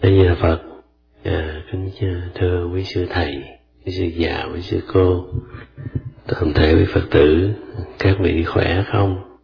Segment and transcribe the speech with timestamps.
[0.00, 0.62] A Di Đà Phật.
[1.24, 3.44] À, kính à, thưa quý sư thầy,
[3.86, 5.26] quý sư già, quý sư cô,
[6.26, 7.50] toàn thể quý Phật tử,
[7.98, 9.38] các vị khỏe không?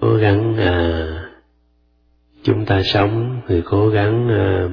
[0.00, 1.06] Cố gắng à,
[2.42, 4.68] chúng ta sống thì cố gắng à,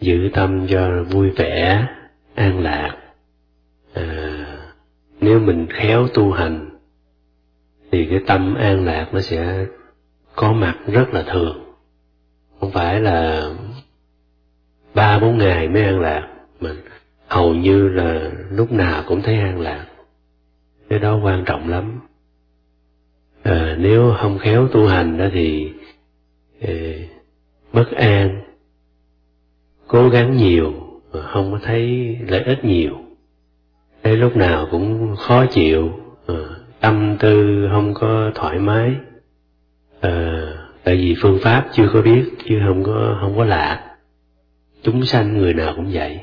[0.00, 1.86] giữ tâm cho vui vẻ,
[2.34, 2.96] an lạc.
[3.94, 4.06] À,
[5.20, 6.70] nếu mình khéo tu hành
[7.92, 9.66] thì cái tâm an lạc nó sẽ
[10.36, 11.66] có mặt rất là thường
[12.60, 13.50] không phải là
[14.96, 16.28] ba bốn ngày mới an lạc.
[16.60, 16.76] Mình
[17.28, 19.86] hầu như là lúc nào cũng thấy an lạc.
[20.88, 22.00] Cái đó quan trọng lắm.
[23.42, 25.72] À, nếu không khéo tu hành đó thì
[26.60, 26.96] eh,
[27.72, 28.42] bất an
[29.86, 30.72] cố gắng nhiều
[31.12, 32.96] mà không có thấy lợi ích nhiều.
[34.02, 35.90] Thấy lúc nào cũng khó chịu
[36.26, 36.34] à,
[36.80, 38.92] tâm tư không có thoải mái.
[40.00, 40.42] À,
[40.84, 43.85] tại vì phương pháp chưa có biết chứ không có không có lạ
[44.82, 46.20] chúng sanh người nào cũng vậy.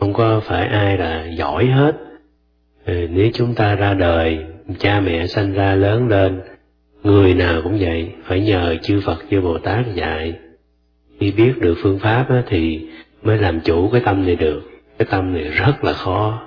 [0.00, 1.92] Không có phải ai là giỏi hết.
[2.84, 4.38] Ờ, nếu chúng ta ra đời
[4.78, 6.40] cha mẹ sanh ra lớn lên
[7.02, 10.38] người nào cũng vậy phải nhờ chư phật chư bồ tát dạy.
[11.20, 12.88] Khi biết được phương pháp thì
[13.22, 14.62] mới làm chủ cái tâm này được.
[14.98, 16.42] Cái tâm này rất là khó.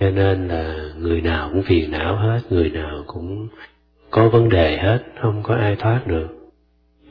[0.00, 3.48] Cho nên là người nào cũng phiền não hết người nào cũng
[4.10, 6.28] có vấn đề hết không có ai thoát được.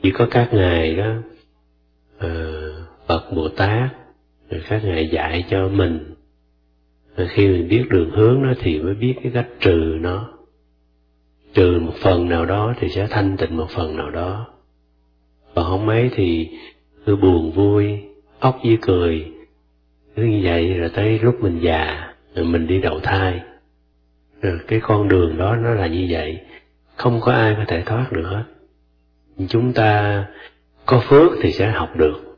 [0.02, 1.14] Chỉ có các ngài đó
[2.26, 2.30] uh,
[3.10, 3.90] phật bồ tát,
[4.50, 6.14] rồi các ngài dạy cho mình.
[7.16, 10.32] Rồi khi mình biết đường hướng nó thì mới biết cái cách trừ nó.
[11.54, 14.46] Trừ một phần nào đó thì sẽ thanh tịnh một phần nào đó.
[15.54, 16.48] Còn không mấy thì
[17.06, 17.98] cứ buồn vui
[18.40, 19.32] ốc với cười.
[20.16, 23.40] Cứ như vậy rồi tới lúc mình già, rồi mình đi đầu thai.
[24.42, 26.40] Rồi cái con đường đó nó là như vậy.
[26.96, 28.44] Không có ai có thể thoát được hết.
[29.48, 30.24] Chúng ta
[30.86, 32.29] có phước thì sẽ học được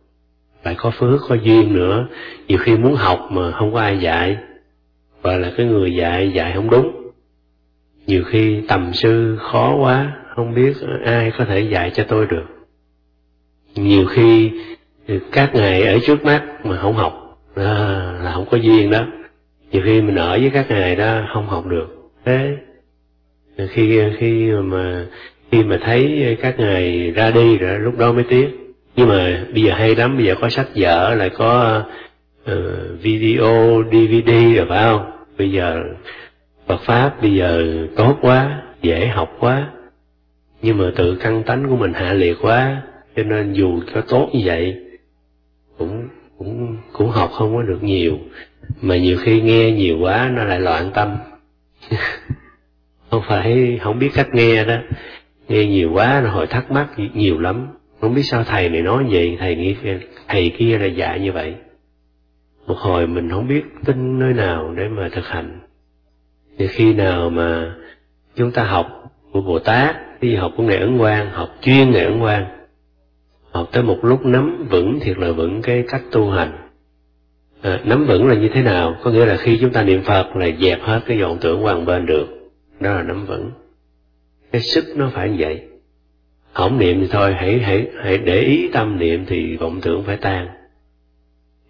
[0.63, 2.07] phải có phước, có duyên nữa.
[2.49, 4.37] Nhiều khi muốn học mà không có ai dạy.
[5.23, 7.11] Và là cái người dạy dạy không đúng.
[8.07, 10.73] Nhiều khi tầm sư khó quá, không biết
[11.05, 12.47] ai có thể dạy cho tôi được.
[13.75, 14.51] Nhiều khi
[15.33, 17.65] các ngài ở trước mắt mà không học à,
[18.23, 19.07] là không có duyên đó.
[19.73, 22.11] Nhiều khi mình ở với các ngài đó, không học được.
[22.25, 22.57] Thế,
[23.71, 25.07] khi khi mà
[25.51, 28.62] khi mà thấy các ngài ra đi rồi lúc đó mới tiếc
[28.97, 31.83] nhưng mà bây giờ hay lắm bây giờ có sách vở lại có
[32.53, 35.11] uh, video dvd rồi phải không?
[35.39, 35.83] Bây giờ
[36.67, 37.65] Phật pháp bây giờ
[37.97, 39.71] tốt quá dễ học quá.
[40.63, 42.83] Nhưng mà tự căn tánh của mình hạ liệt quá
[43.17, 44.77] cho nên dù có tốt như vậy
[45.79, 48.19] cũng cũng cũng học không có được nhiều.
[48.81, 51.17] Mà nhiều khi nghe nhiều quá nó lại loạn tâm.
[53.11, 54.75] Không phải không biết cách nghe đó.
[55.49, 57.67] Nghe nhiều quá nó hồi thắc mắc nhiều lắm
[58.03, 59.77] không biết sao thầy này nói vậy thầy nghĩ
[60.29, 61.55] thầy kia là dạy như vậy.
[62.67, 65.61] Một hồi mình không biết tin nơi nào để mà thực hành.
[66.59, 67.75] Thì khi nào mà
[68.37, 72.05] chúng ta học của bồ tát đi học của ngài ấn quang học chuyên ngài
[72.05, 72.47] ấn quang
[73.51, 76.53] học tới một lúc nắm vững thiệt là vững cái cách tu hành.
[77.63, 78.97] À, nắm vững là như thế nào?
[79.03, 81.85] Có nghĩa là khi chúng ta niệm phật là dẹp hết cái vọng tưởng hoàng
[81.85, 82.27] bên được.
[82.81, 83.51] Đó là nắm vững.
[84.53, 85.72] Cái sức nó phải như vậy
[86.53, 90.17] không niệm thì thôi, hãy hãy hãy để ý tâm niệm thì vọng tưởng phải
[90.17, 90.49] tan.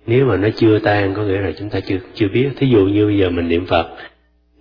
[0.07, 2.49] Nếu mà nó chưa tan, có nghĩa là chúng ta chưa chưa biết.
[2.57, 3.87] Thí dụ như bây giờ mình niệm phật,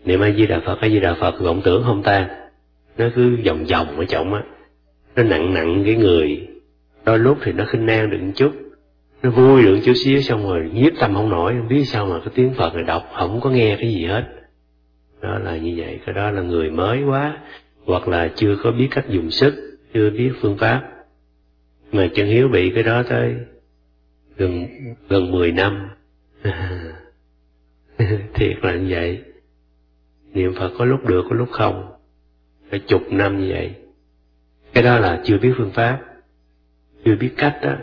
[0.06, 2.28] niệm a di đà phật, a di đà phật vọng tưởng không tan.
[2.98, 4.44] Nó cứ vòng vòng ở trong á.
[5.16, 6.48] Nó nặng nặng cái người.
[7.06, 8.52] Đôi lúc thì nó khinh nan được một chút.
[9.24, 11.53] Nó vui được chút xíu, xong rồi nhiếp tâm không nổi.
[11.58, 14.24] Không biết sao mà cái tiếng phật này đọc, không có nghe cái gì hết.
[15.22, 16.00] Đó là như vậy.
[16.06, 17.38] Cái đó là người mới quá,
[17.86, 20.91] hoặc là chưa có biết cách dùng sức chưa biết phương pháp.
[21.91, 23.35] Mà chân hiếu bị cái đó tới
[24.38, 24.68] gần
[25.09, 25.90] gần mười năm.
[28.34, 29.24] Thiệt là như vậy.
[30.34, 31.91] Niệm phật có lúc được, có lúc không.
[32.69, 33.75] Phải chục năm như vậy.
[34.74, 36.02] Cái đó là chưa biết phương pháp.
[37.06, 37.75] Chưa biết cách đó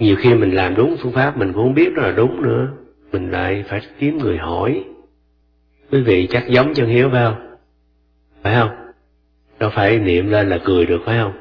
[0.00, 2.68] nhiều khi mình làm đúng phương pháp, mình cũng không biết đó là đúng nữa.
[3.12, 4.84] Mình lại phải kiếm người hỏi.
[5.90, 7.56] Quý vị chắc giống chân hiếu phải không?
[8.42, 8.70] Phải không?
[9.60, 11.32] Đâu phải niệm lên là cười được phải không?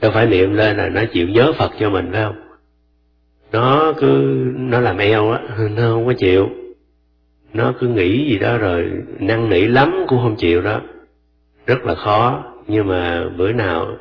[0.00, 2.36] Đâu phải niệm lên là nó chịu nhớ phật cho mình phải không?
[3.52, 6.48] Nó cứ nó làm eo á nó không có chịu.
[7.54, 10.80] Nó cứ nghĩ gì đó rồi năn nỉ lắm cũng không chịu đó.
[11.66, 13.96] Rất là khó nhưng mà bữa nào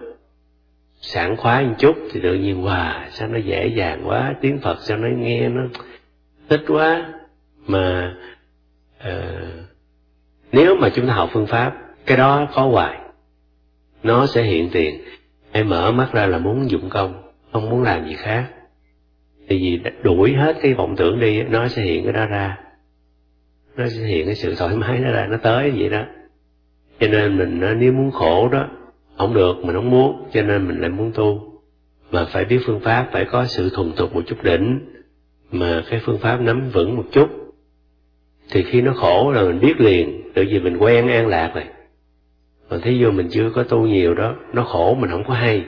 [1.01, 4.77] sảng khoái một chút thì tự nhiên wow sao nó dễ dàng quá tiếng phật
[4.81, 5.61] sao nó nghe nó
[6.49, 7.13] thích quá.
[7.67, 8.15] Mà
[8.99, 9.09] uh,
[10.51, 11.73] nếu mà chúng ta học phương pháp
[12.05, 12.99] cái đó có hoài
[14.05, 15.01] nó sẽ hiện tiền.
[15.51, 17.13] Em mở mắt ra là muốn dụng công,
[17.51, 18.47] không muốn làm gì khác.
[19.47, 22.57] Thì vì đuổi hết cái vọng tưởng đi, nó sẽ hiện cái đó ra.
[23.77, 26.05] Nó sẽ hiện cái sự thoải mái đó ra, nó tới vậy đó.
[26.99, 28.67] Cho nên mình nếu muốn khổ đó,
[29.17, 31.61] không được mình không muốn, cho nên mình lại muốn tu.
[32.11, 34.79] Mà phải biết phương pháp, phải có sự thuần thục một chút đỉnh,
[35.51, 37.29] mà cái phương pháp nắm vững một chút.
[38.51, 41.63] Thì khi nó khổ là mình biết liền, tự vì mình quen an lạc rồi
[42.69, 45.65] còn thí dụ mình chưa có tu nhiều đó nó khổ mình không có hay.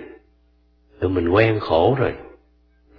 [1.00, 2.14] Rồi mình quen khổ rồi.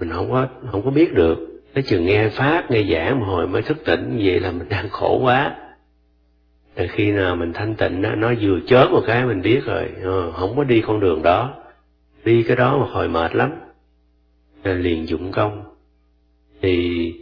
[0.00, 1.38] Mình không có không có biết được.
[1.74, 4.88] Cái chừng nghe pháp nghe giảng một hồi mới thức tỉnh vậy là mình đang
[4.88, 5.56] khổ quá.
[6.76, 9.90] Rồi khi nào mình thanh tịnh đó, nó vừa chớp một cái mình biết rồi.
[10.02, 11.54] Ờ, không có đi con đường đó.
[12.24, 13.50] Đi cái đó mà hồi mệt lắm.
[14.64, 15.64] Rồi liền dụng công.
[16.62, 17.14] Thì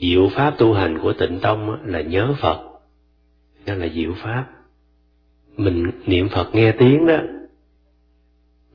[0.00, 2.58] diệu pháp tu hành của tịnh tông là nhớ phật.
[3.66, 4.46] Nên là diệu pháp
[5.56, 7.16] mình niệm phật nghe tiếng đó.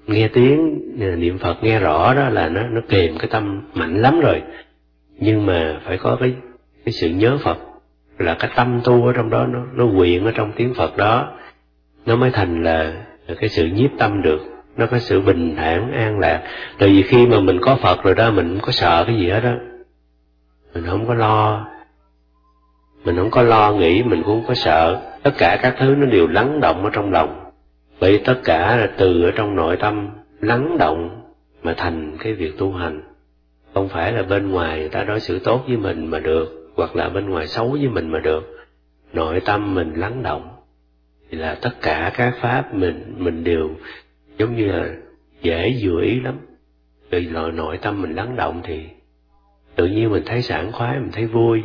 [0.07, 4.01] Nghe tiếng à, niệm phật nghe rõ đó là nó nó kềm cái tâm mạnh
[4.01, 4.41] lắm rồi.
[5.19, 6.33] Nhưng mà phải có cái
[6.85, 7.57] cái sự nhớ phật
[8.17, 11.33] là cái tâm tu ở trong đó nó nó quyện ở trong tiếng phật đó.
[12.05, 14.39] Nó mới thành là, là cái sự nhiếp tâm được.
[14.77, 16.43] Nó có sự bình thản an lạc.
[16.79, 19.29] Tại vì khi mà mình có phật rồi đó mình không có sợ cái gì
[19.29, 19.53] hết đó
[20.73, 21.67] mình không có lo.
[23.05, 26.05] Mình không có lo nghĩ mình cũng không có sợ tất cả các thứ nó
[26.05, 27.51] đều lắng động ở trong lòng.
[27.99, 30.09] Vậy tất cả là từ ở trong nội tâm,
[30.39, 31.31] lắng động
[31.63, 33.01] mà thành cái việc tu hành.
[33.73, 36.95] Không phải là bên ngoài người ta đối xử tốt với mình mà được, hoặc
[36.95, 38.57] là bên ngoài xấu với mình mà được.
[39.13, 40.49] Nội tâm mình lắng động.
[41.29, 43.69] Thì là tất cả các pháp mình mình đều
[44.37, 44.89] giống như là
[45.41, 46.35] dễ vừa ý lắm.
[47.09, 48.85] Vì nội nội tâm mình lắng động thì
[49.75, 51.63] tự nhiên mình thấy sảng khoái, mình thấy vui,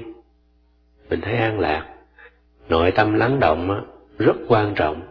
[1.10, 1.91] mình thấy an lạc
[2.68, 3.80] nội tâm lắng động á,
[4.18, 5.02] rất quan trọng.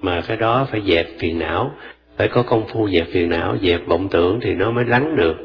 [0.00, 1.70] Mà cái đó phải dẹp phiền não
[2.16, 5.36] phải có công phu dẹp phiền não dẹp vọng tưởng thì nó mới lắng được.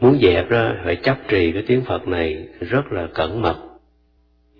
[0.00, 3.56] Muốn dẹp đó phải chấp trì cái tiếng phật này rất là cẩn mật.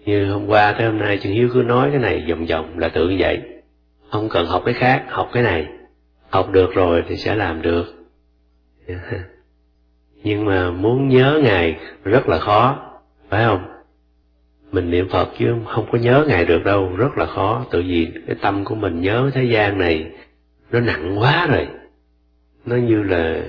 [0.04, 2.88] Như hôm qua tới hôm nay chân hiếu cứ nói cái này vòng vòng là
[2.88, 3.40] tự vậy.
[4.10, 5.66] Không cần học cái khác học cái này.
[6.30, 7.84] Học được rồi thì sẽ làm được.
[10.22, 12.78] Nhưng mà muốn nhớ ngài rất là khó
[13.28, 13.75] phải không?
[14.76, 17.66] Mình niệm phật chứ không có nhớ ngài được đâu rất là khó.
[17.70, 20.10] Tự vì cái tâm của mình nhớ thế gian này
[20.70, 21.68] nó nặng quá rồi.
[22.66, 23.42] Nó như là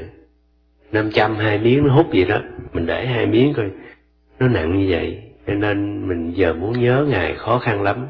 [0.92, 2.40] năm trăm hai miếng nó hút vậy đó.
[2.74, 3.70] Mình để hai miếng coi
[4.40, 5.22] nó nặng như vậy.
[5.48, 8.08] Cho nên mình giờ muốn nhớ ngài khó khăn lắm.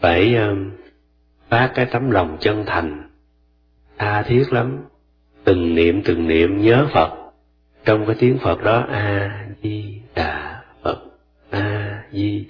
[0.00, 0.58] Phải uh,
[1.48, 3.08] phát cái tấm lòng chân thành.
[3.98, 4.78] Tha thiết lắm.
[5.44, 7.10] Từng niệm từng niệm nhớ phật.
[7.84, 9.30] Trong cái tiếng phật đó a
[9.62, 9.97] di
[12.12, 12.46] di.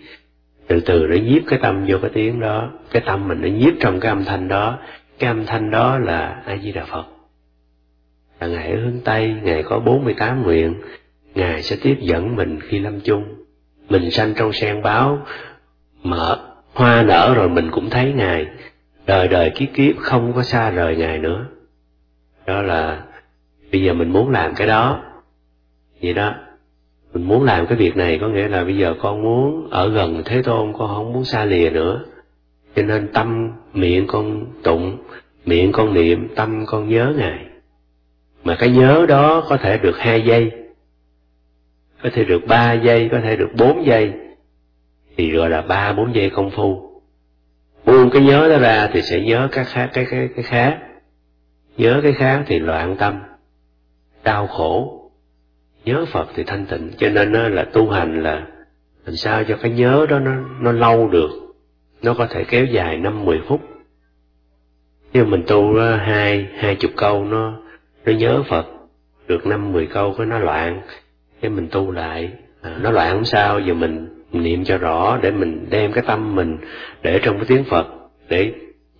[0.66, 3.74] Từ từ nó nhiếp cái tâm vô cái tiếng đó, cái tâm mình nó nhiếp
[3.80, 4.78] trong cái âm thanh đó.
[5.18, 7.04] Cái âm thanh đó là a di đà phật.
[8.40, 10.74] Là ngài ở hướng tây, ngài có bốn mươi tám nguyện.
[11.34, 13.24] Ngài sẽ tiếp dẫn mình khi lâm chung.
[13.88, 15.26] Mình sanh trong sen báo,
[16.02, 16.38] mở
[16.74, 18.46] hoa nở rồi mình cũng thấy ngài.
[19.06, 21.46] Đời đời kiếp kiếp không có xa rời ngài nữa.
[22.46, 23.02] Đó là,
[23.72, 25.02] bây giờ mình muốn làm cái đó.
[26.02, 26.34] Vậy đó
[27.14, 30.22] mình muốn làm cái việc này có nghĩa là bây giờ con muốn ở gần
[30.24, 32.04] thế tôn, con không muốn xa lìa nữa.
[32.76, 34.98] Cho nên tâm miệng con tụng,
[35.44, 37.44] miệng con niệm, tâm con nhớ ngài.
[38.44, 40.52] Mà cái nhớ đó có thể được hai giây,
[42.02, 44.12] có thể được ba giây, có thể được bốn giây.
[45.16, 47.00] Thì gọi là ba, bốn giây công phu.
[47.84, 50.78] Buông cái nhớ đó ra thì sẽ nhớ các khác, cái cái cái khác.
[51.76, 53.20] Nhớ cái khác thì loạn tâm,
[54.24, 54.97] đau khổ
[55.88, 58.46] nhớ phật thì thanh tịnh cho nên là tu hành là
[59.06, 61.30] làm sao cho cái nhớ đó nó nó lâu được
[62.02, 63.60] nó có thể kéo dài năm mười phút.
[65.12, 67.52] Nhưng mình tu hai hai chục câu nó
[68.04, 68.66] nó nhớ phật
[69.28, 70.82] được năm mười câu cái nó loạn
[71.40, 72.30] cái mình tu lại.
[72.62, 76.34] À, nó loạn không sao giờ mình niệm cho rõ để mình đem cái tâm
[76.34, 76.58] mình
[77.02, 77.86] để trong cái tiếng phật
[78.28, 78.52] để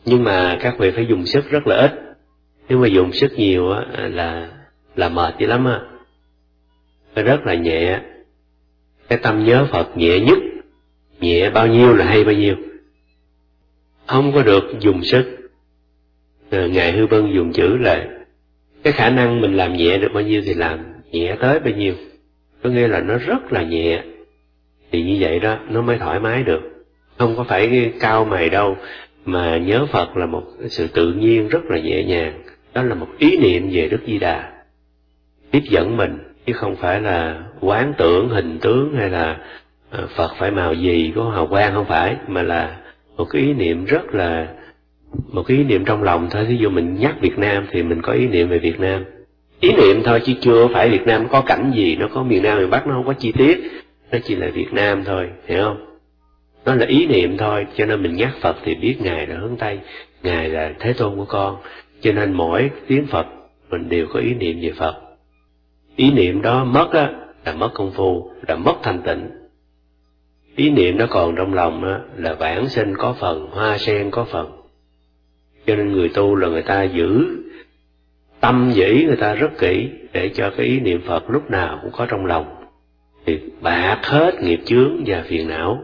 [0.05, 2.17] nhưng mà các vị phải dùng sức rất là ít.
[2.69, 4.49] Nếu mà dùng sức nhiều á là
[4.97, 5.81] là mệt dữ lắm á
[7.15, 8.01] rất là nhẹ.
[9.09, 10.39] Cái tâm nhớ phật nhẹ nhất.
[11.21, 12.57] Nhẹ bao nhiêu là hay bao nhiêu.
[14.07, 15.51] Không có được dùng sức.
[16.51, 18.09] Ngài hư vân dùng chữ là,
[18.83, 20.79] cái khả năng mình làm nhẹ được bao nhiêu thì làm
[21.11, 21.95] nhẹ tới bao nhiêu.
[22.63, 24.03] Có nghĩa là nó rất là nhẹ.
[24.91, 26.61] Thì như vậy đó, nó mới thoải mái được.
[27.19, 28.77] Không có phải cao mày đâu,
[29.25, 32.43] mà nhớ phật là một sự tự nhiên rất là nhẹ nhàng.
[32.75, 34.53] Đó là một ý niệm về đức di đà.
[35.51, 36.19] Tiếp dẫn mình
[36.49, 39.39] chứ không phải là quán tưởng hình tướng hay là
[39.91, 42.77] ờ, phật phải màu gì có hào quang, không phải, mà là
[43.17, 44.47] một cái ý niệm rất là,
[45.33, 46.45] một cái ý niệm trong lòng thôi.
[46.45, 49.05] Ví dụ mình nhắc việt nam thì mình có ý niệm về việt nam.
[49.61, 52.59] Ý niệm thôi chứ chưa phải Việt Nam có cảnh gì, nó có miền Nam,
[52.59, 53.59] miền Bắc, nó không có chi tiết.
[54.13, 55.97] Nó chỉ là Việt Nam thôi, hiểu không?
[56.65, 59.57] Nó là ý niệm thôi, cho nên mình nhắc Phật thì biết ngài là hướng
[59.57, 59.79] Tây,
[60.23, 61.57] ngài là Thế Tôn của con.
[62.01, 63.27] Cho nên mỗi tiếng Phật
[63.71, 65.08] mình đều có ý niệm về Phật
[65.99, 67.13] ý niệm đó mất á,
[67.45, 69.31] là mất công phu, là mất thanh tịnh.
[70.57, 74.25] Ý niệm nó còn trong lòng á, là vãng sinh có phần, hoa sen có
[74.25, 74.53] phần.
[75.67, 77.27] Cho nên người tu là người ta giữ
[78.41, 81.93] tâm dĩ, người ta rất kỹ để cho cái ý niệm Phật lúc nào cũng
[81.93, 82.47] có trong lòng.
[83.27, 85.83] Thì bạc hết nghiệp chướng và phiền não.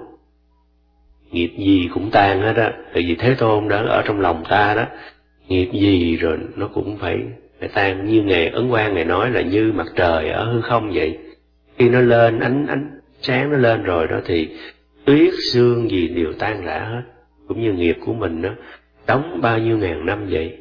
[1.31, 4.75] Nghiệp gì cũng tan hết á, tại vì thế tôn đã ở trong lòng ta
[4.75, 4.85] đó.
[5.49, 7.19] Nghiệp gì rồi nó cũng phải
[7.61, 10.91] người tan như ngày ấn quang ngày nói là như mặt trời ở hư không
[10.95, 11.19] vậy.
[11.79, 14.49] Khi nó lên ánh ánh sáng nó lên rồi đó thì
[15.05, 17.03] tuyết xương gì đều tan rã hết.
[17.49, 18.51] Cũng như nghiệp của mình đó
[19.07, 20.59] đóng bao nhiêu ngàn năm vậy.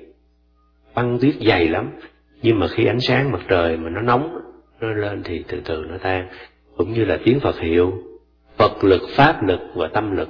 [0.96, 1.90] Băng tuyết dày lắm.
[2.42, 4.40] Nhưng mà khi ánh sáng mặt trời mà nó nóng
[4.82, 6.28] nó lên thì từ từ nó tan.
[6.78, 7.94] Cũng như là tiếng Phật hiệu
[8.58, 10.30] Phật lực, Pháp lực và tâm lực.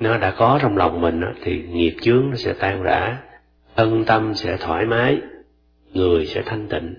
[0.00, 3.18] Nó đã có trong lòng mình đó, thì nghiệp chướng nó sẽ tan rã
[3.76, 5.20] thân tâm sẽ thoải mái
[5.94, 6.94] người sẽ thanh tịnh.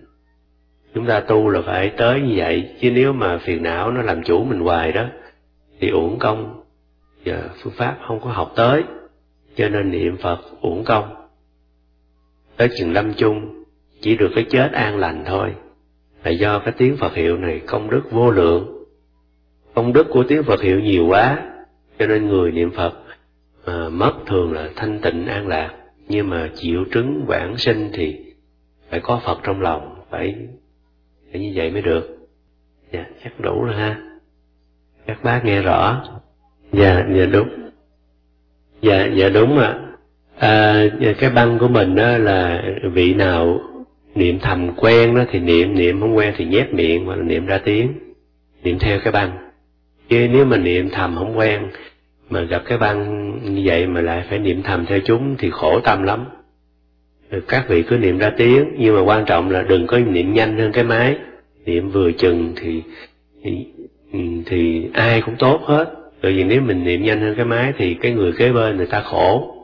[0.94, 4.24] Chúng ta tu là phải tới như vậy chứ nếu mà phiền não nó làm
[4.24, 5.06] chủ mình hoài đó
[5.80, 6.64] thì uổng công
[7.26, 8.84] và phương pháp không có học tới
[9.56, 11.16] cho nên niệm phật uổng công.
[12.58, 13.64] Tới chừng lâm chung
[14.02, 15.56] chỉ được cái chết an lành thôi
[16.24, 18.86] là do cái tiếng phật hiệu này công đức vô lượng.
[19.74, 21.52] Công đức của tiếng phật hiệu nhiều quá
[22.00, 22.94] cho nên người niệm phật
[23.66, 28.20] à, mất thường là thanh tịnh an lạc nhưng mà chịu trứng vãng sinh thì
[28.90, 30.36] phải có phật trong lòng phải
[31.32, 32.18] phải như vậy mới được.
[32.92, 34.02] Dạ chắc đủ rồi ha.
[35.06, 36.04] Các bác nghe rõ.
[36.74, 37.50] Dạ dạ đúng.
[38.82, 39.80] Dạ dạ đúng ạ.
[40.38, 43.60] À, dạ, cái băng của mình đó là vị nào
[44.16, 47.46] niệm thầm quen đó thì niệm niệm không quen thì nhét miệng hoặc là niệm
[47.46, 47.94] ra tiếng.
[48.64, 49.38] Niệm theo cái băng.
[50.10, 51.70] Chứ nếu mà niệm thầm không quen
[52.30, 55.80] mà gặp cái băng như vậy mà lại phải niệm thầm theo chúng thì khổ
[55.80, 56.26] tâm lắm.
[57.48, 60.58] Các vị cứ niệm ra tiếng nhưng mà quan trọng là đừng có niệm nhanh
[60.58, 61.18] hơn cái máy.
[61.66, 62.84] Niệm vừa chừng thì
[63.44, 63.66] thì,
[64.46, 65.94] thì ai cũng tốt hết.
[66.22, 68.86] Bởi vì nếu mình niệm nhanh hơn cái máy thì cái người kế bên người
[68.86, 69.56] ta khổ.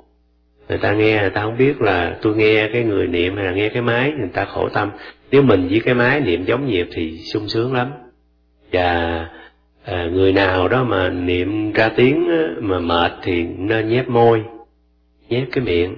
[0.69, 3.51] Người ta nghe người ta không biết là tôi nghe cái người niệm hay là
[3.51, 4.91] nghe cái máy người ta khổ tâm.
[5.31, 7.91] Nếu mình với cái máy niệm giống nhịp thì sung sướng lắm.
[8.71, 9.27] Và
[9.83, 12.27] à, người nào đó mà niệm ra tiếng
[12.61, 14.43] mà mệt thì nên nhép môi
[15.29, 15.95] nhép cái miệng.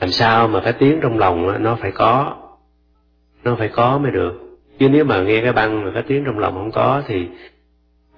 [0.00, 2.36] Làm sao mà cái tiếng trong lòng nó phải có
[3.44, 4.58] nó phải có mới được.
[4.78, 7.26] Chứ nếu mà nghe cái băng mà cái tiếng trong lòng không có thì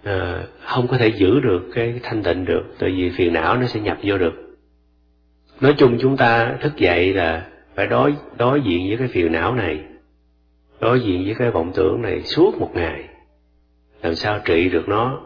[0.03, 3.67] à, không có thể giữ được cái thanh tịnh được tại vì phiền não nó
[3.67, 4.35] sẽ nhập vô được.
[5.61, 9.55] Nói chung chúng ta thức dậy là phải đối đối diện với cái phiền não
[9.55, 9.81] này
[10.81, 13.05] đối diện với cái vọng tưởng này suốt một ngày
[14.03, 15.21] làm sao trị được nó?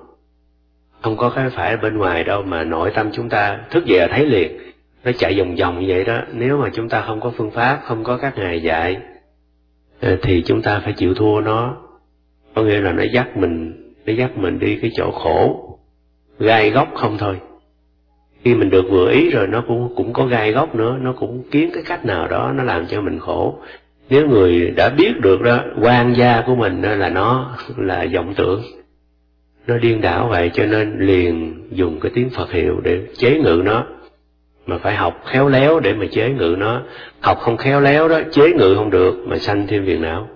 [1.03, 4.09] Không có cái phải bên ngoài đâu mà nội tâm chúng ta thức dậy là
[4.11, 4.59] thấy liền.
[5.05, 6.21] Nó chạy vòng vòng như vậy đó.
[6.33, 8.97] Nếu mà chúng ta không có phương pháp, không có các ngài dạy
[10.01, 11.77] ờ, thì chúng ta phải chịu thua nó.
[12.55, 13.73] Có nghĩa là nó dắt mình,
[14.07, 15.69] nó dắt mình đi cái chỗ khổ.
[16.39, 17.41] Gai góc không thôi.
[18.45, 20.97] Khi mình được vừa ý rồi, nó cũng cũng có gai góc nữa.
[21.01, 23.59] Nó cũng kiếm cái cách nào đó, nó làm cho mình khổ
[24.11, 28.35] nếu người đã biết được đó, quan gia của mình đó là nó là vọng
[28.37, 28.63] tưởng.
[29.67, 33.63] Nó điên đảo vậy cho nên liền dùng cái tiếng phật hiệu để chế ngự
[33.65, 33.87] nó.
[34.67, 36.83] Mà phải học khéo léo để mà chế ngự nó.
[37.21, 40.29] Học không khéo léo đó, chế ngự không được mà sanh thêm phiền não.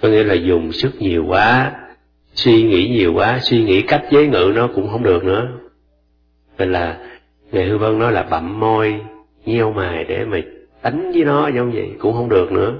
[0.00, 1.72] Có nghĩa là dùng sức nhiều quá,
[2.34, 5.48] suy nghĩ nhiều quá, suy nghĩ cách chế ngự nó cũng không được nữa.
[6.58, 6.96] Nên là
[7.52, 9.00] ngài hư vân nói là bậm môi,
[9.44, 10.38] nheo mài để mà
[10.90, 12.74] đánh với nó giống vậy cũng không được nữa.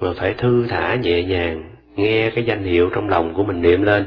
[0.00, 3.82] Mà phải thư thả nhẹ nhàng nghe cái danh hiệu trong lòng của mình niệm
[3.82, 4.04] lên.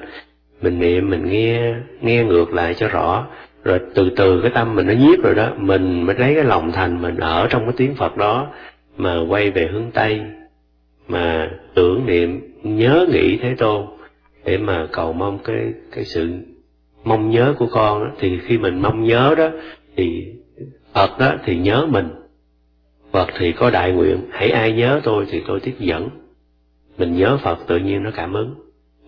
[0.62, 3.28] Mình niệm mình nghe nghe ngược lại cho rõ.
[3.64, 6.72] Rồi từ từ cái tâm mình nó nhiếp rồi đó mình mới lấy cái lòng
[6.72, 8.48] thành mình ở trong cái tiếng phật đó
[8.98, 10.22] mà quay về hướng tây.
[11.08, 13.86] Mà tưởng niệm nhớ nghĩ thế tôn
[14.46, 16.30] để mà cầu mong cái cái sự
[17.04, 19.50] mong nhớ của con đó, thì khi mình mong nhớ đó
[19.96, 20.34] thì
[20.94, 22.10] phật đó thì nhớ mình
[23.12, 26.10] phật thì có đại nguyện, hãy ai nhớ tôi thì tôi tiếp dẫn.
[26.98, 28.56] Mình nhớ phật tự nhiên nó cảm ứng.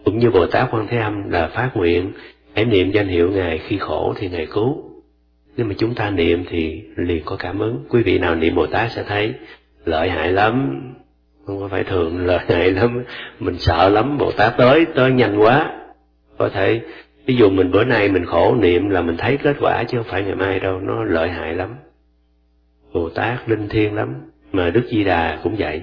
[0.05, 2.12] Cũng như bồ tát quan thế âm là phát nguyện,
[2.55, 4.84] hãy niệm danh hiệu ngài khi khổ thì ngài cứu.
[5.58, 7.86] Nếu mà chúng ta niệm thì liền có cảm ứng.
[7.89, 9.34] Quý vị nào niệm bồ tát sẽ thấy,
[9.86, 10.81] lợi hại lắm.
[11.46, 13.03] Không có phải thường lợi hại lắm.
[13.39, 15.74] Mình sợ lắm, bồ tát tới tới nhanh quá.
[16.38, 16.81] Có thể,
[17.25, 20.08] ví dụ mình bữa nay mình khổ niệm là mình thấy kết quả chứ không
[20.10, 21.75] phải ngày mai đâu, nó lợi hại lắm
[22.93, 24.15] bồ tát linh thiêng lắm,
[24.51, 25.81] mà đức di đà cũng vậy.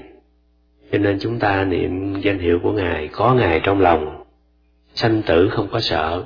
[0.93, 4.25] Cho nên chúng ta niệm danh hiệu của ngài có ngài trong lòng,
[4.95, 6.25] sanh tử không có sợ.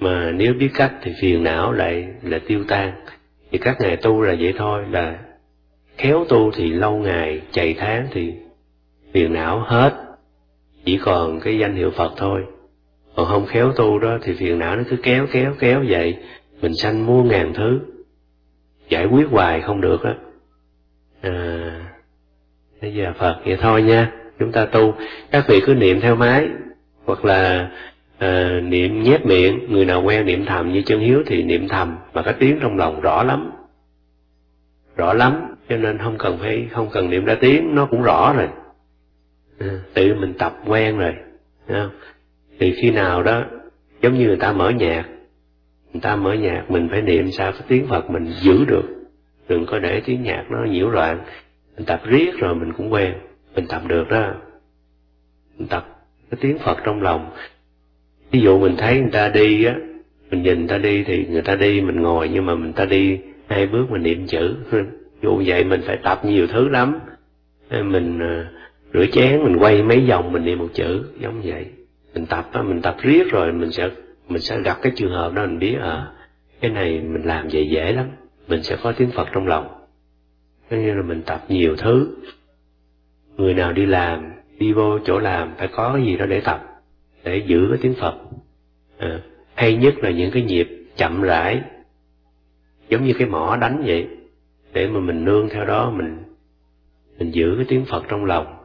[0.00, 2.92] Mà nếu biết cách thì phiền não lại là tiêu tan.
[3.50, 5.18] Thì các ngài tu là vậy thôi, là
[5.96, 8.34] khéo tu thì lâu ngày chạy tháng thì
[9.12, 9.94] phiền não hết.
[10.84, 12.44] Chỉ còn cái danh hiệu phật thôi.
[13.16, 16.16] Còn không khéo tu đó thì phiền não nó cứ kéo kéo kéo vậy.
[16.60, 17.80] Mình sanh mua ngàn thứ
[18.88, 20.14] giải quyết hoài không được á.
[21.20, 21.70] À,
[22.82, 24.12] bây giờ phật vậy thôi nha.
[24.38, 24.94] Chúng ta tu
[25.30, 26.48] các vị cứ niệm theo máy
[27.04, 27.70] hoặc là
[28.18, 29.72] à, niệm nhép miệng.
[29.72, 32.76] Người nào quen niệm thầm như chân hiếu thì niệm thầm mà cái tiếng trong
[32.76, 33.50] lòng rõ lắm.
[34.96, 38.32] Rõ lắm cho nên không cần phải không cần niệm ra tiếng nó cũng rõ
[38.36, 38.48] rồi.
[39.58, 41.14] À, tự mình tập quen rồi
[41.68, 41.88] à,
[42.58, 43.44] thì khi nào đó
[44.02, 45.04] giống như người ta mở nhạc
[45.94, 48.82] người ta mở nhạc, mình phải niệm sao cái tiếng phật mình giữ được.
[49.48, 51.20] Đừng có để tiếng nhạc nó nhiễu loạn.
[51.76, 53.14] Mình tập riết rồi mình cũng quen.
[53.54, 54.34] Mình tập được đó.
[55.58, 57.30] Mình tập cái tiếng phật trong lòng.
[58.30, 59.74] Ví dụ mình thấy người ta đi á,
[60.30, 62.84] mình nhìn người ta đi thì người ta đi, mình ngồi nhưng mà mình ta
[62.84, 64.56] đi hai bước mình niệm chữ.
[65.22, 66.98] Dù vậy mình phải tập nhiều thứ lắm.
[67.70, 68.50] Mình à,
[68.94, 71.66] rửa chén, mình quay mấy vòng mình niệm một chữ, giống vậy.
[72.14, 73.90] Mình tập á, mình tập riết rồi mình sẽ
[74.28, 76.06] mình sẽ gặp cái trường hợp đó mình biết à
[76.60, 78.10] cái này mình làm vậy dễ lắm
[78.48, 79.68] mình sẽ có tiếng phật trong lòng.
[80.70, 82.16] Cho nên là mình tập nhiều thứ.
[83.36, 86.64] Người nào đi làm đi vô chỗ làm phải có cái gì đó để tập
[87.24, 88.14] để giữ cái tiếng phật.
[88.98, 89.20] À,
[89.54, 91.62] hay nhất là những cái nhịp chậm rãi
[92.88, 94.08] giống như cái mỏ đánh vậy
[94.72, 96.22] để mà mình nương theo đó mình
[97.18, 98.56] mình giữ cái tiếng phật trong lòng.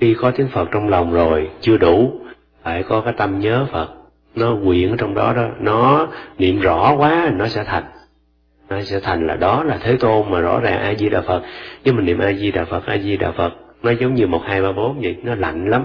[0.00, 2.20] Khi có tiếng phật trong lòng rồi chưa đủ
[2.62, 4.01] phải có cái tâm nhớ phật
[4.34, 5.48] nó quyện ở trong đó đó.
[5.60, 6.08] Nó
[6.38, 7.84] niệm rõ quá, nó sẽ thành.
[8.68, 11.42] Nó sẽ thành là đó là thế tôn mà rõ ràng a di đà phật.
[11.84, 14.42] Nhưng mình niệm a di đà phật a di đà phật, nó giống như một
[14.44, 15.84] hai ba bốn vậy, nó lạnh lắm.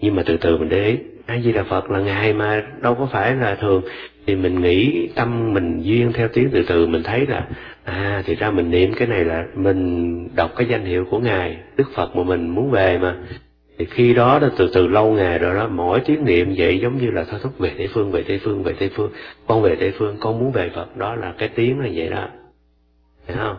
[0.00, 2.94] Nhưng mà từ từ mình để ý a di đà phật là ngài mà đâu
[2.94, 3.82] có phải là thường.
[4.26, 7.46] Thì mình nghĩ tâm mình duyên theo tiếng từ từ, mình thấy là
[7.84, 11.56] à thì ra mình niệm cái này là mình đọc cái danh hiệu của ngài,
[11.76, 13.16] đức phật mà mình muốn về mà
[13.82, 16.98] thì khi đó đó, từ từ lâu ngày rồi đó, mỗi tiếng niệm vậy giống
[16.98, 19.12] như là thôi thúc về tây phương, về tây phương, về tây phương,
[19.46, 20.96] con về tây phương, con muốn về phật.
[20.96, 22.28] Đó là cái tiếng là vậy đó.
[23.26, 23.56] Hiểu không?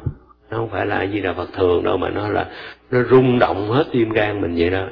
[0.49, 2.49] Nó không phải là gì là phật thường đâu, mà nó là,
[2.91, 4.87] nó rung động hết tim gan mình vậy đó.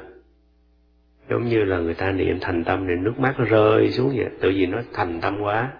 [1.29, 4.27] Giống như là người ta niệm thành tâm thì nước mắt nó rơi xuống vậy.
[4.41, 5.71] Tự vì nó thành tâm quá.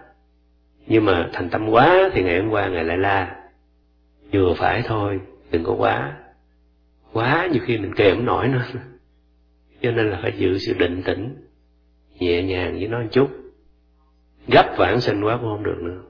[0.86, 3.36] Nhưng mà thành tâm quá thì ngày hôm qua ngày lại la.
[4.32, 6.12] Vừa phải thôi, đừng có quá.
[7.12, 8.62] Quá nhiều khi mình kèm nổi nữa
[9.82, 11.36] cho nên là phải giữ sự định tĩnh
[12.18, 13.30] nhẹ nhàng với nó một chút.
[14.48, 16.00] Gấp vãng sinh quá cũng không được nữa.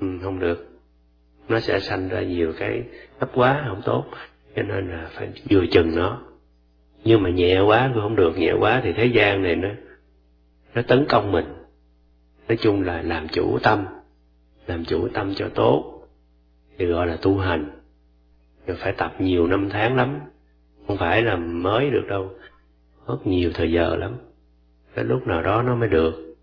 [0.00, 0.66] Ừ, không được.
[1.48, 2.82] Nó sẽ sanh ra nhiều cái
[3.20, 4.04] gấp quá không tốt
[4.56, 6.22] cho nên là phải vừa chừng nó.
[7.04, 8.38] Nhưng mà nhẹ quá cũng không được.
[8.38, 9.68] Nhẹ quá thì thế gian này nó
[10.74, 11.46] nó tấn công mình.
[12.48, 13.86] Nói chung là làm chủ tâm
[14.66, 16.02] làm chủ tâm cho tốt
[16.78, 17.70] thì gọi là tu hành.
[18.66, 20.20] Rồi phải tập nhiều năm tháng lắm.
[20.86, 22.30] Không phải là mới được đâu
[23.06, 24.16] mất nhiều thời giờ lắm.
[24.94, 26.36] Cái lúc nào đó nó mới được.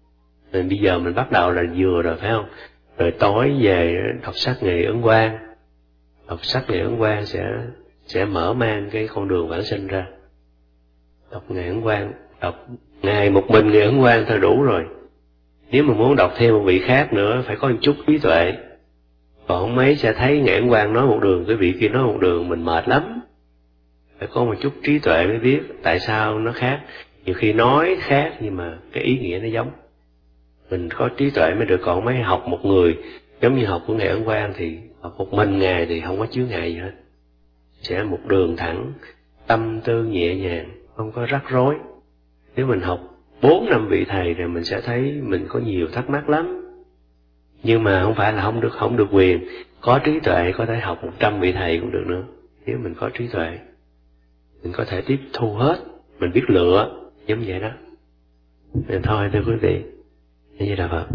[0.52, 2.46] Nên bây giờ mình bắt đầu là vừa rồi, phải không?
[2.98, 5.38] Rồi tối về đọc sách nghề ứng quan
[6.28, 7.46] đọc sách nghề ứng quan sẽ
[8.06, 10.06] sẽ mở mang cái con đường vãng sinh ra.
[11.32, 12.68] Đọc nghề ứng quan đọc
[13.02, 14.86] ngày một mình nghề ứng quan thôi, đủ rồi.
[15.72, 18.54] Nếu mà muốn đọc thêm một vị khác nữa, phải có một chút trí tuệ.
[19.48, 22.18] Còn mấy sẽ thấy nghệ ứng quan nói một đường, cái vị kia nói một
[22.20, 23.17] đường, mình mệt lắm
[24.20, 26.82] phải có một chút trí tuệ mới biết tại sao nó khác.
[27.26, 29.72] Nhiều khi nói khác nhưng mà cái ý nghĩa nó giống.
[30.70, 32.98] Mình có trí tuệ mới được, còn mấy học một người,
[33.42, 36.26] giống như học của ngài ấn quang thì học một mình ngài thì không có
[36.32, 36.92] chứa ngại gì hết.
[37.82, 38.94] Sẽ một đường thẳng,
[39.48, 41.76] tâm tư nhẹ nhàng, không có rắc rối.
[42.56, 43.00] Nếu mình học
[43.42, 46.64] bốn năm vị thầy rồi mình sẽ thấy mình có nhiều thắc mắc lắm.
[47.64, 49.48] Nhưng mà không phải là không được không được quyền.
[49.82, 52.24] Có trí tuệ có thể học một trăm vị thầy cũng được nữa,
[52.66, 53.58] nếu mình có trí tuệ
[54.68, 55.80] mình có thể tiếp thu hết.
[56.20, 56.90] Mình biết lựa
[57.28, 57.70] giống vậy đó.
[58.88, 59.82] Nên thôi thưa quý vị.
[60.60, 61.06] Như là phật.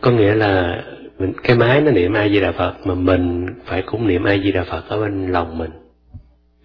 [0.00, 0.84] Có nghĩa là
[1.18, 4.36] mình, cái máy nó niệm a di đà phật mà mình phải cũng niệm a
[4.44, 5.70] di đà phật ở bên lòng mình.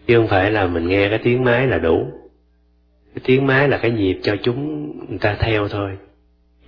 [0.07, 2.07] Chứ không phải là mình nghe cái tiếng máy là đủ.
[3.15, 5.97] Cái tiếng máy là cái nhịp cho chúng người ta theo thôi.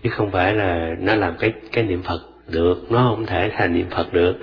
[0.04, 2.91] Chứ không phải là nó làm cái cái niệm phật được.
[2.91, 4.38] Nó không thể thành niệm phật được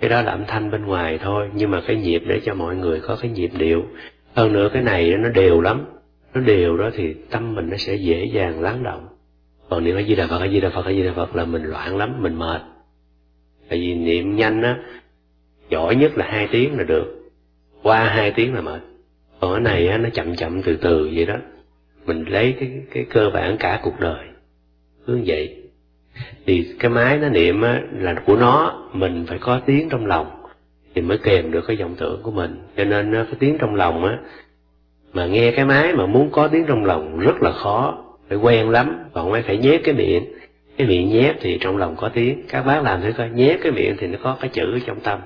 [0.00, 2.76] cái đó là âm thanh bên ngoài thôi nhưng mà cái nhịp để cho mọi
[2.76, 3.84] người có cái nhịp điệu.
[4.34, 5.84] Hơn nữa cái này nó đều lắm.
[6.34, 9.06] Nó đều đó thì tâm mình nó sẽ dễ dàng lắng động.
[9.68, 11.44] Còn niệm a di đà phật a di đà phật a di đà phật là
[11.44, 12.62] mình loạn lắm mình mệt.
[13.68, 14.78] Tại vì niệm nhanh á
[15.70, 17.30] giỏi nhất là hai tiếng là được.
[17.82, 18.80] Qua hai tiếng là mệt.
[19.40, 21.36] Còn cái này á, nó chậm chậm từ từ vậy đó.
[22.06, 24.26] Mình lấy cái cái cơ bản cả cuộc đời.
[25.06, 25.59] Hướng vậy
[26.46, 30.30] thì cái máy nó niệm á, là của nó mình phải có tiếng trong lòng
[30.94, 32.62] thì mới kèm được cái vọng tưởng của mình.
[32.76, 34.18] Cho nên cái tiếng trong lòng á
[35.12, 38.70] mà nghe cái máy mà muốn có tiếng trong lòng rất là khó phải quen
[38.70, 40.24] lắm còn phải phải nhét cái miệng.
[40.76, 42.42] Cái miệng nhét thì trong lòng có tiếng.
[42.48, 45.20] Các bác làm thử coi nhét cái miệng thì nó có cái chữ trong tâm.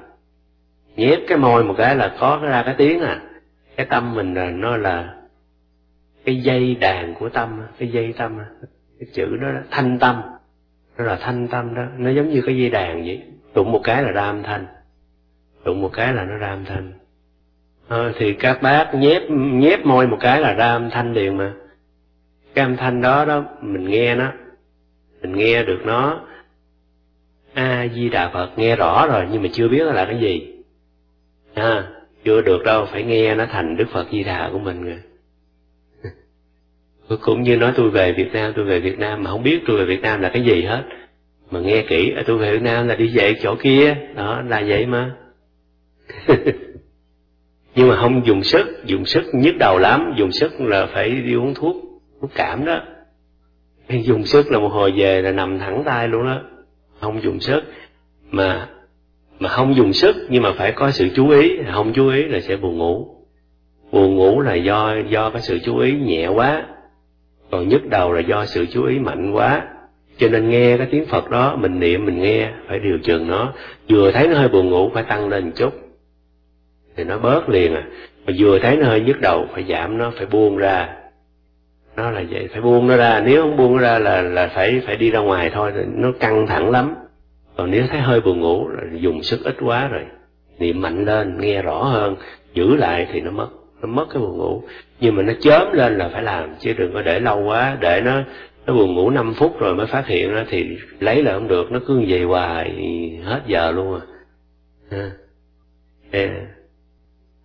[0.96, 3.20] Nhét cái môi một cái là có ra cái tiếng à.
[3.76, 5.14] Cái tâm mình là nó là
[6.24, 8.38] cái dây đàn của tâm cái dây tâm
[9.00, 10.22] cái chữ đó là thanh tâm
[10.98, 11.84] nó là thanh tâm đó.
[11.98, 13.22] Nó giống như cái dây đàn vậy.
[13.54, 14.66] Đụng một cái là ra âm thanh.
[15.64, 16.92] Đụng một cái là nó ra âm thanh.
[17.88, 21.52] À, thì các bác nhép nhép môi một cái là ra âm thanh liền mà.
[22.54, 24.32] Cái âm thanh đó đó mình nghe nó.
[25.22, 26.20] Mình nghe được nó.
[27.54, 30.54] A di đà phật nghe rõ rồi nhưng mà chưa biết là cái gì.
[31.54, 31.88] À,
[32.24, 34.98] chưa được đâu phải nghe nó thành đức phật di đà của mình rồi
[37.20, 39.76] cũng như nói tôi về Việt Nam tôi về Việt Nam mà không biết tôi
[39.76, 40.82] về Việt Nam là cái gì hết.
[41.50, 43.96] Mà nghe kỹ à, tôi về Việt Nam là đi về chỗ kia.
[44.14, 45.14] Đó là vậy mà.
[47.74, 50.14] Nhưng mà không dùng sức dùng sức nhức đầu lắm.
[50.16, 51.76] Dùng sức là phải đi uống thuốc
[52.20, 52.82] thuốc cảm đó.
[53.88, 56.40] Dùng sức là một hồi về là nằm thẳng tay luôn đó.
[57.00, 57.62] Không dùng sức.
[58.30, 58.68] Mà
[59.38, 61.50] mà không dùng sức nhưng mà phải có sự chú ý.
[61.72, 63.08] Không chú ý là sẽ buồn ngủ.
[63.92, 66.66] Buồn ngủ là do do cái sự chú ý nhẹ quá
[67.54, 69.62] còn nhức đầu là do sự chú ý mạnh quá.
[70.18, 73.52] Cho nên nghe cái tiếng phật đó, mình niệm, mình nghe, phải điều chừng nó.
[73.88, 75.74] Vừa thấy nó hơi buồn ngủ, phải tăng lên một chút.
[76.96, 77.84] Thì nó bớt liền à.
[78.26, 80.88] Mà vừa thấy nó hơi nhức đầu, phải giảm nó, phải buông ra.
[81.96, 83.22] Nó là vậy, phải buông nó ra.
[83.26, 85.72] Nếu không buông nó ra là là phải phải đi ra ngoài thôi.
[85.94, 86.94] Nó căng thẳng lắm.
[87.56, 90.02] Còn nếu thấy hơi buồn ngủ, là dùng sức ít quá rồi.
[90.58, 92.16] Niệm mạnh lên, nghe rõ hơn,
[92.54, 93.48] giữ lại thì nó mất
[93.86, 94.62] nó mất cái buồn ngủ.
[95.00, 98.00] Nhưng mà nó chớm lên là phải làm chứ đừng có để lâu quá để
[98.04, 98.22] nó
[98.66, 101.72] nó buồn ngủ 5 phút rồi mới phát hiện nó thì lấy là không được
[101.72, 102.70] nó cứ về hoài
[103.24, 104.00] hết giờ luôn
[104.90, 105.10] à.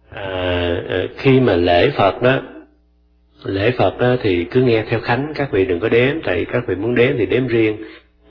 [0.09, 2.41] À, à, khi mà lễ Phật đó
[3.43, 6.63] lễ Phật đó thì cứ nghe theo khánh các vị đừng có đếm tại các
[6.67, 7.77] vị muốn đếm thì đếm riêng.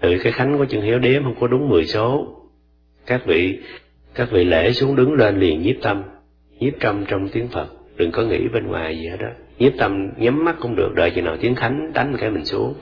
[0.00, 2.34] Tự cái khánh của chân hiếu đếm không có đúng 10 số.
[3.06, 3.58] Các vị
[4.14, 6.02] các vị lễ xuống đứng lên liền nhiếp tâm
[6.58, 10.10] nhiếp tâm trong tiếng Phật đừng có nghĩ bên ngoài gì hết đó nhiếp tâm
[10.16, 12.74] nhắm mắt cũng được đợi chừng nào tiếng khánh đánh cái mình xuống.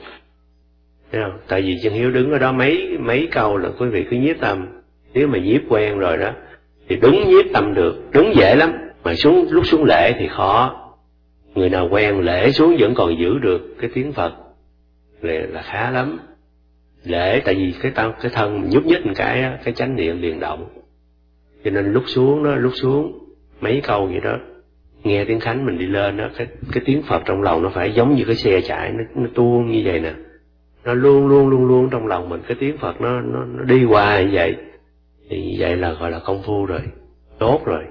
[1.11, 1.39] Thấy không?
[1.47, 4.39] tại vì chân hiếu đứng ở đó mấy mấy câu là quý vị cứ nhiếp
[4.39, 4.67] tâm.
[5.13, 6.31] Nếu mà nhiếp quen rồi đó
[6.89, 7.95] thì đúng nhiếp tâm được.
[8.11, 8.71] Đúng dễ lắm.
[9.03, 10.83] Mà xuống lúc xuống lễ thì khó.
[11.55, 14.33] Người nào quen lễ xuống vẫn còn giữ được cái tiếng phật.
[15.21, 16.19] Là, là khá lắm.
[17.03, 20.21] Lễ tại vì cái tâm cái thân mình nhúc nhích một cái cái chánh niệm
[20.21, 20.69] liền động.
[21.63, 23.19] Cho nên lúc xuống đó lúc xuống
[23.61, 24.37] mấy câu vậy đó
[25.03, 27.91] nghe tiếng khánh mình đi lên đó cái cái tiếng phật trong lòng nó phải
[27.91, 30.13] giống như cái xe chạy nó, nó tuôn như vậy nè.
[30.85, 33.85] Nó luôn luôn luôn luôn trong lòng mình cái tiếng phật nó nó, nó đi
[33.85, 34.55] qua như vậy.
[35.29, 36.81] Thì như vậy là gọi là công phu rồi
[37.39, 37.83] tốt rồi.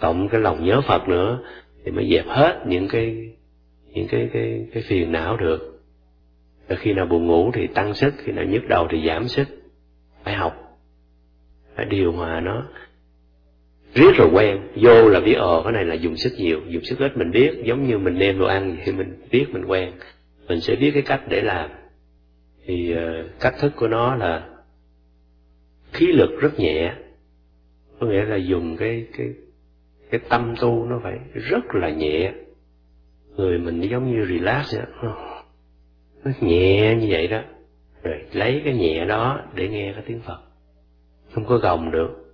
[0.00, 1.38] Cộng cái lòng nhớ phật nữa
[1.84, 3.34] thì mới dẹp hết những cái
[3.92, 5.82] những cái cái cái phiền não được.
[6.68, 9.48] Và khi nào buồn ngủ thì tăng sức khi nào nhức đầu thì giảm sức.
[10.24, 10.78] Phải học
[11.76, 12.66] phải điều hòa nó
[13.94, 16.98] riết rồi quen vô là biết ờ cái này là dùng sức nhiều dùng sức
[16.98, 19.92] ít mình biết giống như mình nêm đồ ăn thì mình biết mình quen.
[20.48, 21.70] Mình sẽ biết cái cách để làm.
[22.66, 24.48] Thì uh, cách thức của nó là
[25.92, 26.94] khí lực rất nhẹ.
[28.00, 29.26] Có nghĩa là dùng cái cái
[30.10, 32.32] cái tâm tu nó phải rất là nhẹ.
[33.36, 34.84] Người mình giống như relax vậy
[36.24, 37.42] nó nhẹ như vậy đó.
[38.02, 40.38] Rồi lấy cái nhẹ đó để nghe cái tiếng phật.
[41.32, 42.27] Không có gồng được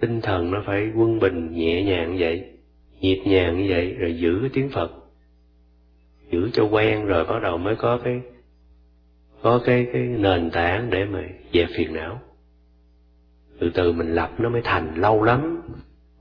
[0.00, 2.44] tinh thần nó phải quân bình nhẹ nhàng như vậy
[3.00, 4.90] nhịp nhàng như vậy rồi giữ cái tiếng phật.
[6.30, 8.20] Giữ cho quen rồi bắt đầu mới có cái
[9.42, 12.20] có cái cái nền tảng để mà dẹp phiền não.
[13.60, 15.62] Từ từ mình lập nó mới thành lâu lắm.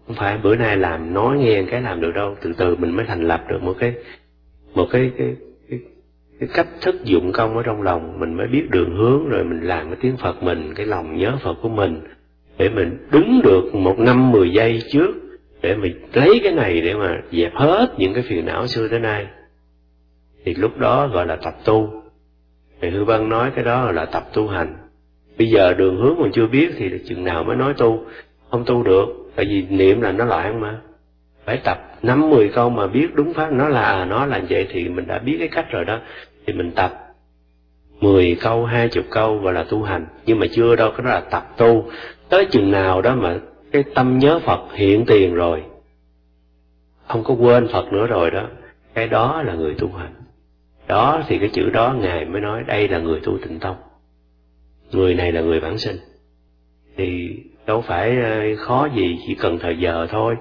[0.07, 2.35] Không phải bữa nay làm nói nghe cái làm được đâu.
[2.41, 3.93] Từ từ mình mới thành lập được một cái
[4.73, 5.35] một cái cái
[5.69, 5.79] cái,
[6.39, 8.19] cái cách thức dụng công ở trong lòng.
[8.19, 11.37] Mình mới biết đường hướng rồi mình làm cái tiếng phật mình cái lòng nhớ
[11.43, 12.01] phật của mình
[12.57, 15.11] để mình đứng được một năm, mười giây trước,
[15.61, 18.99] để mình lấy cái này để mà dẹp hết những cái phiền não xưa tới
[18.99, 19.25] nay.
[20.45, 22.01] Thì lúc đó gọi là tập tu.
[22.81, 24.75] Thì hư văn nói cái đó là tập tu hành.
[25.37, 28.05] Bây giờ đường hướng còn chưa biết thì chừng nào mới nói tu.
[28.51, 30.79] Không tu được, tại vì niệm là nó loạn mà.
[31.45, 34.67] Phải tập năm, mười câu mà biết đúng pháp, nó là à, nó là vậy
[34.71, 35.99] thì mình đã biết cái cách rồi đó.
[36.47, 36.93] Thì mình tập
[37.99, 40.05] mười câu, hai chục câu gọi là tu hành.
[40.25, 41.89] Nhưng mà chưa đâu, cái đó là tập tu
[42.29, 43.39] tới chừng nào đó mà
[43.71, 45.63] cái tâm nhớ Phật hiện tiền rồi,
[47.07, 48.47] không có quên Phật nữa rồi đó,
[48.93, 50.13] cái đó là người tu hành.
[50.87, 53.75] Đó thì cái chữ đó ngài mới nói đây là người tu tịnh tông.
[54.91, 55.95] Người này là người bản sinh.
[56.97, 57.29] Thì
[57.65, 60.35] đâu phải ờ, khó gì, chỉ cần thời giờ thôi.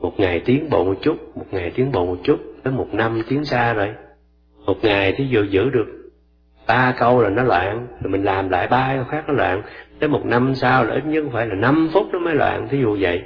[0.00, 3.22] Một ngày tiến bộ một chút, một ngày tiến bộ một chút, tới một năm
[3.28, 3.88] tiến xa rồi.
[4.66, 6.03] Một ngày thí dụ giữ được
[6.66, 9.62] ba câu là nó loạn rồi mình làm lại ba câu khác nó loạn.
[10.00, 12.80] Tới một năm sau là ít nhất phải là năm phút nó mới loạn thí
[12.80, 13.22] dụ vậy.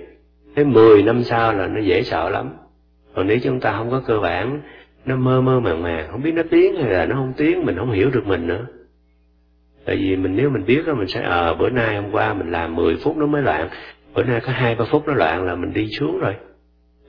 [0.55, 2.51] Tới mười năm sau là nó dễ sợ lắm.
[3.14, 4.61] Còn nếu chúng ta không có cơ bản
[5.05, 7.77] nó mơ mơ màng màng không biết nó tiến hay là nó không tiến mình
[7.79, 8.66] không hiểu được mình nữa.
[9.85, 12.35] Tại vì mình nếu mình biết đó mình sẽ ờ à, bữa nay hôm qua
[12.35, 13.68] mình làm 10 phút nó mới loạn.
[14.14, 16.35] Bữa nay có hai ba phút nó loạn là mình đi xuống rồi.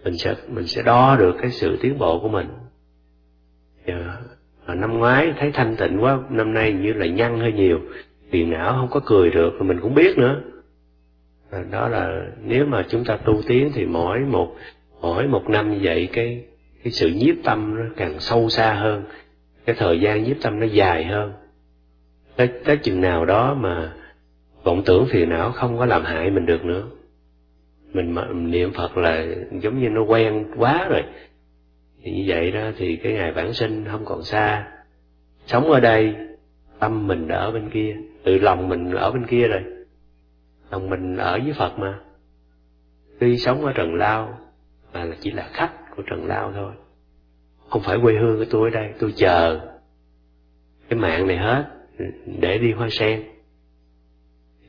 [0.03, 2.47] Mình sẽ mình sẽ đo được cái sự tiến bộ của mình.
[3.85, 4.28] Yeah
[4.69, 7.79] rồi năm ngoái thấy thanh tịnh quá, năm nay như là nhăn hơi nhiều.
[8.31, 10.41] Phiền não không có cười được mình cũng biết nữa.
[11.71, 14.55] Đó là nếu mà chúng ta tu tiến thì mỗi một
[15.01, 16.43] mỗi một năm như vậy, cái
[16.83, 19.03] cái sự nhiếp tâm nó càng sâu xa hơn.
[19.65, 21.33] Cái thời gian nhiếp tâm nó dài hơn.
[22.35, 23.93] Tới tới chừng nào đó mà
[24.63, 26.83] vọng tưởng phiền não không có làm hại mình được nữa.
[27.93, 29.25] Mình mà, niệm phật là
[29.61, 31.03] giống như nó quen quá rồi
[32.03, 34.71] thì như vậy đó thì cái ngày bản sinh không còn xa.
[35.45, 36.15] Sống ở đây
[36.79, 39.63] tâm mình ở bên kia tự lòng mình ở bên kia rồi.
[40.71, 41.99] Lòng mình ở với phật mà.
[43.19, 44.37] Tuy sống ở trần lao
[44.93, 46.73] mà là chỉ là khách của trần lao thôi.
[47.69, 49.59] Không phải quê hương của tôi ở đây tôi chờ
[50.89, 51.65] cái mạng này hết
[52.39, 53.23] để đi hoa sen.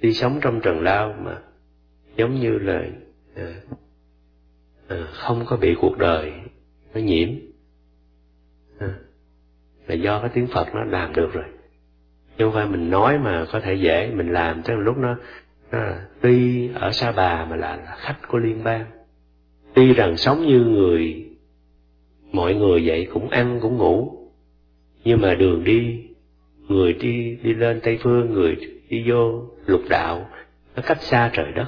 [0.00, 1.38] Đi sống trong trần lao mà
[2.16, 2.82] giống như là
[3.36, 3.54] à,
[4.88, 6.32] à, không có bị cuộc đời
[6.94, 7.28] nó nhiễm.
[8.78, 8.94] À,
[9.86, 11.44] là do cái tiếng phật nó làm được rồi.
[12.38, 15.16] Chứ không phải mình nói mà có thể dễ mình làm tới lúc nó,
[15.72, 15.78] nó
[16.20, 18.86] tuy ở sa bà mà là, là khách của liên bang.
[19.74, 21.26] Tuy rằng sống như người
[22.32, 24.16] mọi người vậy cũng ăn cũng ngủ
[25.04, 26.06] nhưng mà đường đi
[26.68, 28.56] người đi đi lên tây phương người
[28.88, 30.28] đi vô lục đạo
[30.76, 31.66] nó cách xa trời đất.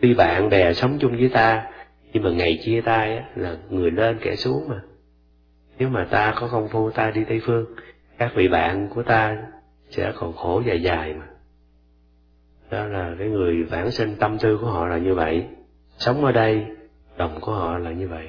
[0.00, 1.66] Tuy bạn bè sống chung với ta
[2.14, 4.80] nhưng mà ngày chia tay á, là người lên kẻ xuống mà.
[5.78, 7.66] Nếu mà ta có công phu ta đi tây phương
[8.18, 9.36] các vị bạn của ta
[9.90, 11.26] sẽ còn khổ dài dài mà.
[12.70, 15.44] Đó là cái người vãng sinh tâm tư của họ là như vậy.
[15.98, 16.66] Sống ở đây
[17.16, 18.28] đồng của họ là như vậy.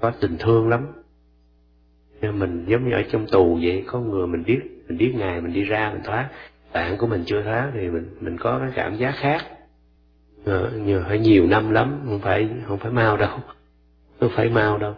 [0.00, 0.86] Có tình thương lắm.
[2.20, 5.40] Nhưng mình giống như ở trong tù vậy có người mình biết mình biết ngày
[5.40, 6.28] mình đi ra mình thoát.
[6.72, 9.44] Bạn của mình chưa thoát thì mình mình có cái cảm giác khác
[10.46, 13.38] ờ, nhiều phải nhiều năm lắm không phải không phải mau đâu.
[14.20, 14.94] Không phải mau đâu.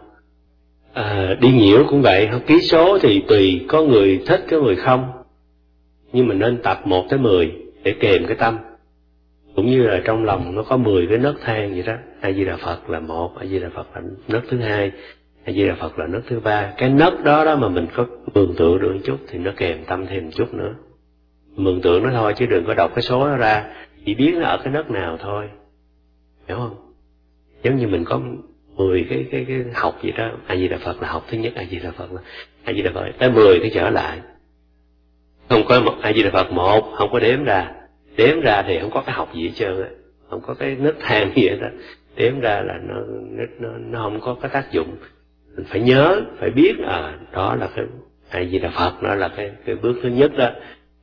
[0.93, 2.41] À, đi nhiễu cũng vậy không?
[2.47, 5.11] Ký số thì tùy có người thích có người không.
[6.13, 7.51] Nhưng mà nên tập một tới mười
[7.83, 8.57] để kèm cái tâm.
[9.55, 11.93] Cũng như là trong lòng nó có mười cái nấc thang vậy đó.
[12.21, 14.91] A di đà phật là một a di đà phật là nấc thứ hai
[15.43, 16.73] a di đà phật là nấc thứ ba.
[16.77, 19.77] Cái nấc đó đó mà mình có mường tượng được một chút thì nó kèm
[19.87, 20.73] tâm thêm một chút nữa.
[21.55, 23.65] Mường tượng nó thôi chứ đừng có đọc cái số nó ra
[24.09, 25.49] chỉ biết nó ở cái đất nào thôi.
[26.47, 26.75] Hiểu không?
[27.63, 28.21] Giống như mình có
[28.75, 30.31] mười cái cái cái học gì đó.
[30.47, 32.21] A di đà phật là học thứ nhất, a di đà phật là
[32.63, 33.05] a di đà phật.
[33.19, 34.19] Tới mười thì trở lại.
[35.49, 37.71] Không có một a di đà phật một, không có đếm ra.
[38.15, 39.89] Đếm ra thì không có cái học gì hết trơn á.
[40.29, 41.67] Không có cái nấc thang gì hết đó
[42.15, 42.95] đếm ra là nó
[43.59, 44.97] nó nó không có cái tác dụng.
[45.55, 47.85] Mình phải nhớ, phải biết à đó là cái
[48.29, 50.49] a di đà phật, nó là cái cái bước thứ nhất đó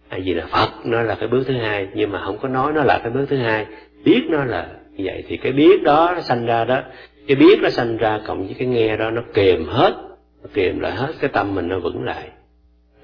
[0.09, 2.73] a di đà phật, nó là cái bước thứ hai, nhưng mà không có nói
[2.73, 3.67] nó là cái bước thứ hai.
[4.05, 6.83] Biết nó là vậy thì cái biết đó nó sanh ra đó.
[7.27, 9.95] Cái biết nó sanh ra cộng với cái nghe đó, nó kèm hết,
[10.43, 12.29] nó kèm lại hết cái tâm mình, nó vững lại.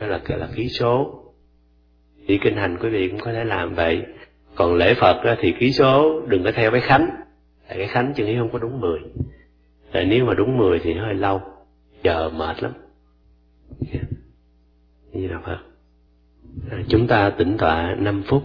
[0.01, 1.19] Đó là cái là ký số.
[2.27, 4.03] Đi kinh hành quý vị cũng có thể làm vậy.
[4.55, 7.11] Còn lễ phật đó thì ký số, đừng có theo cái khánh.
[7.69, 8.99] Tại cái khánh chừng ý không có đúng mười.
[9.93, 11.41] Tại nếu mà đúng mười thì nó hơi lâu.
[12.03, 12.73] Chờ mệt lắm.
[13.81, 14.01] Dạ.
[15.13, 15.59] Như là phật.
[16.71, 18.43] À, chúng ta tĩnh tọa 5 phút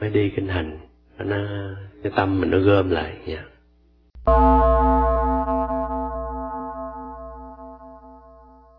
[0.00, 0.78] mới đi kinh hành
[1.18, 1.36] nó
[2.02, 3.44] cái tâm mình nó gom lại nha
[4.26, 4.75] yeah.